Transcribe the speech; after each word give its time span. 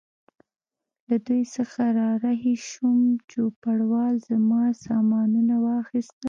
له 1.07 1.17
دوی 1.27 1.43
څخه 1.55 1.83
را 1.97 2.09
رهي 2.23 2.55
شوم، 2.69 2.99
چوپړوال 3.31 4.15
زما 4.29 4.63
سامانونه 4.85 5.55
واخیستل. 5.65 6.19